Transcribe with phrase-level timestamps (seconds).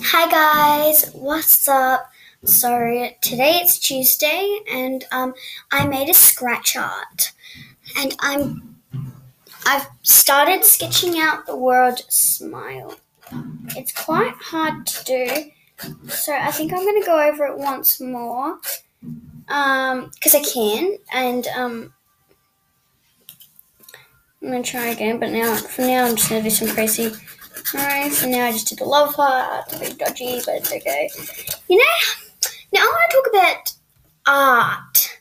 [0.00, 2.10] Hi guys, what's up?
[2.44, 5.34] So today it's Tuesday and um,
[5.70, 7.32] I made a scratch art
[7.98, 8.76] and I'm
[9.66, 12.96] I've started sketching out the word smile.
[13.76, 18.58] It's quite hard to do, so I think I'm gonna go over it once more
[19.48, 21.92] um because I can and um
[24.40, 27.12] I'm gonna try again, but now for now I'm just gonna do some crazy
[27.74, 29.72] Alright, so now I just did the love heart.
[29.72, 31.10] A bit dodgy, but it's okay.
[31.68, 31.84] You know,
[32.72, 33.72] now I want to talk about
[34.26, 35.18] art.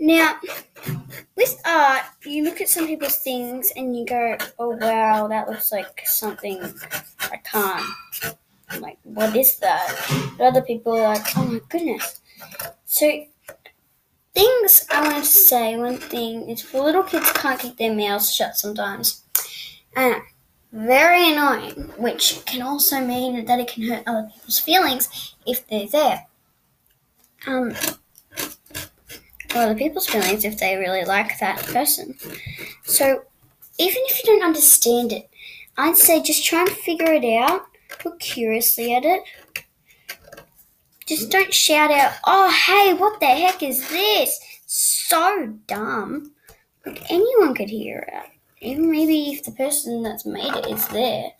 [0.00, 0.38] Now,
[1.36, 5.72] with art, you look at some people's things and you go, oh wow, that looks
[5.72, 6.60] like something
[7.20, 8.36] I can't.
[8.70, 10.34] I'm like, what is that?
[10.38, 12.20] But other people are like, oh my goodness.
[12.86, 13.24] So,
[14.34, 18.34] things I want to say, one thing is for little kids can't keep their mouths
[18.34, 19.22] shut sometimes.
[19.96, 20.16] And
[20.74, 25.86] very annoying, which can also mean that it can hurt other people's feelings if they're
[25.86, 26.26] there.
[27.46, 27.74] Um,
[29.54, 32.16] or other people's feelings if they really like that person.
[32.82, 33.22] So,
[33.78, 35.30] even if you don't understand it,
[35.76, 37.66] I'd say just try and figure it out.
[38.04, 39.22] Look curiously at it.
[41.06, 44.40] Just don't shout out, oh, hey, what the heck is this?
[44.66, 46.32] So dumb.
[46.84, 48.33] Like, anyone could hear it.
[48.64, 51.32] Even maybe if the person that's made it is there.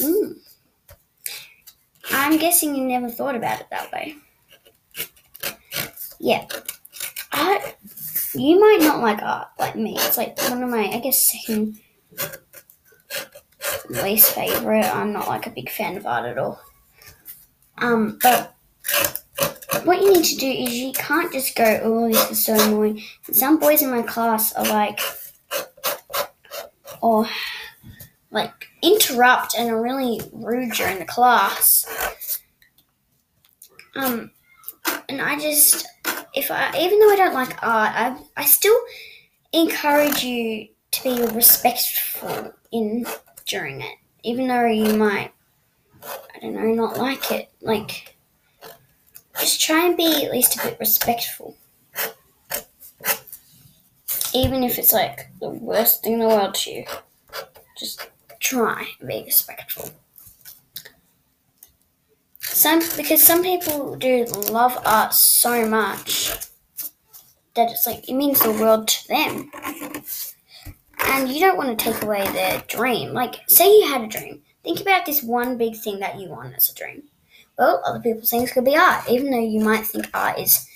[0.00, 0.38] Mm.
[2.10, 4.16] I'm guessing you never thought about it that way.
[6.20, 6.46] Yeah.
[7.32, 7.76] Art,
[8.34, 9.96] you might not like art like me.
[9.98, 11.80] It's like one of my, I guess, second
[13.88, 14.84] least favorite.
[14.84, 16.60] I'm not like a big fan of art at all.
[17.78, 18.54] Um, but
[19.84, 23.02] what you need to do is you can't just go, oh, this is so annoying.
[23.30, 25.00] Some boys in my class are like,
[27.00, 27.28] or
[28.30, 32.40] like interrupt and are really rude during the class.
[33.96, 34.30] Um,
[35.08, 35.86] and I just,
[36.34, 38.78] if I, even though I don't like art, I, I still
[39.52, 43.06] encourage you to be respectful in
[43.46, 45.32] during it, even though you might,
[46.02, 47.50] I don't know, not like it.
[47.60, 48.16] Like,
[49.40, 51.56] just try and be at least a bit respectful
[54.34, 56.84] even if it's like the worst thing in the world to you,
[57.76, 58.08] just
[58.40, 59.90] try and be respectful.
[62.40, 66.34] Some because some people do love art so much
[67.54, 69.50] that it's like it means the world to them.
[71.00, 73.12] And you don't want to take away their dream.
[73.12, 74.42] Like, say you had a dream.
[74.64, 77.04] Think about this one big thing that you want as a dream.
[77.56, 80.68] Well, other people's things could be art, even though you might think art is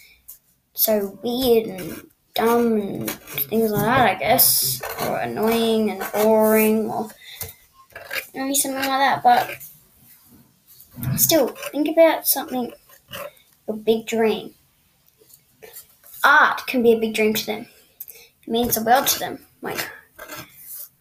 [0.75, 7.11] so weird and dumb and things like that, I guess, or annoying and boring, or
[8.35, 9.23] maybe something like that.
[9.23, 9.59] But
[11.19, 12.73] still, think about something,
[13.69, 14.55] a big dream.
[16.25, 17.67] Art can be a big dream to them.
[18.43, 19.47] It means the world to them.
[19.61, 19.89] Like,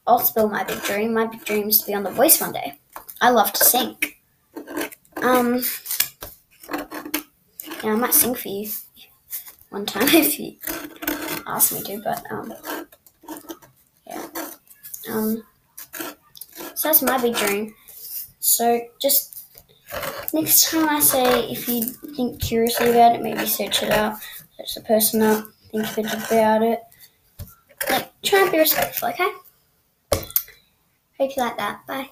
[0.07, 1.13] I'll spill my big dream.
[1.13, 2.79] My big dream is to be on The Voice one day.
[3.21, 3.97] I love to sing.
[5.17, 5.61] Um,
[7.83, 8.69] yeah, I might sing for you
[9.69, 10.57] one time if you
[11.51, 12.53] ask me to, but um,
[14.07, 14.27] yeah.
[15.09, 15.43] Um,
[16.75, 17.73] so that's my big dream.
[18.39, 19.45] So just
[20.33, 24.17] next time I say, if you think curiously about it, maybe search it out,
[24.57, 26.81] search the person up, think a bit about it.
[27.89, 29.29] Like, try and be respectful, okay?
[31.17, 31.85] Hope you like that.
[31.87, 32.09] Bye.